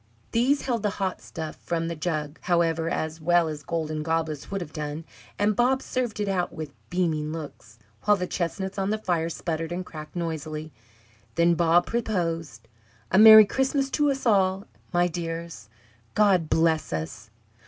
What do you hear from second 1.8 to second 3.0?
the jug, however,